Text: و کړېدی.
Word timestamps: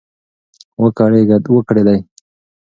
و 0.81 0.85
کړېدی. 1.67 1.97